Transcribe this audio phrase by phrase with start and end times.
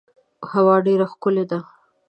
[0.51, 1.59] هوا ډیره ښکلې ده.